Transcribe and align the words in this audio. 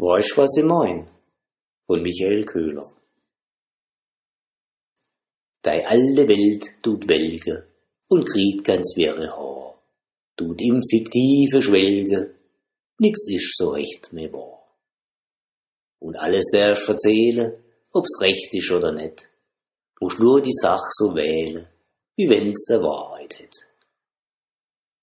Weißt 0.00 0.38
was 0.38 0.56
ich 0.56 0.64
mein? 0.64 1.10
Von 1.86 2.02
Michael 2.02 2.44
Köhler. 2.44 2.92
Dei 5.62 5.84
alte 5.84 6.28
Welt 6.28 6.64
tut 6.84 7.08
welge 7.08 7.66
und 8.06 8.24
kriegt 8.24 8.64
ganz 8.64 8.94
wirre 8.94 9.28
Haar, 9.36 9.82
tut 10.36 10.60
im 10.62 10.80
fiktive 10.88 11.60
Schwelge, 11.60 12.36
nix 13.00 13.26
isch 13.28 13.56
so 13.56 13.70
recht 13.70 14.12
mehr 14.12 14.32
wahr. 14.32 14.72
Und 15.98 16.14
alles 16.16 16.46
darfst 16.52 16.84
verzähle, 16.84 17.58
ob's 17.92 18.20
recht 18.20 18.54
isch 18.54 18.70
oder 18.70 18.92
net, 18.92 19.28
musst 20.00 20.20
nur 20.20 20.40
die 20.40 20.54
Sach 20.54 20.86
so 20.90 21.12
wähle, 21.16 21.68
wie 22.14 22.30
wenn's 22.30 22.70
a 22.70 22.80
Wahrheit 22.80 23.36
hätt. 23.40 23.66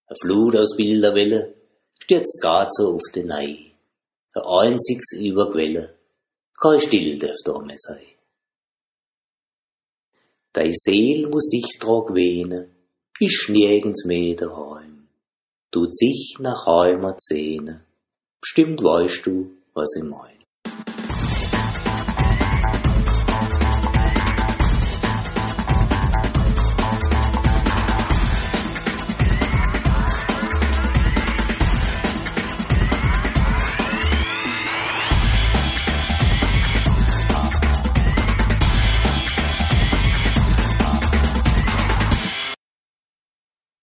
A 0.07 0.15
Flut 0.21 0.55
aus 0.55 0.77
Bilderwelle 0.77 1.53
stürzt 1.99 2.39
grad 2.41 2.73
so 2.73 2.93
auf 2.93 3.11
den 3.13 3.27
Nei, 3.27 3.74
a 4.35 4.59
einzigs 4.61 5.13
Überquelle, 5.13 5.97
kein 6.59 6.81
Still 6.81 7.19
darf 7.19 7.37
da 7.45 7.59
mehr 7.59 7.77
sein. 7.77 8.05
Dei 10.53 10.71
Seel 10.71 11.27
muss 11.27 11.49
sich 11.49 11.77
trag 11.79 12.13
wehne, 12.13 12.69
isch 13.19 13.49
nirgends 13.49 14.05
mehr 14.05 14.35
daheim, 14.35 15.07
tut 15.71 15.95
sich 15.95 16.35
nach 16.39 16.65
Heimat 16.65 17.21
sehne, 17.21 17.85
bestimmt 18.41 18.83
weißt 18.83 19.25
du, 19.25 19.51
was 19.73 19.95
ich 19.97 20.03
mein. 20.03 20.34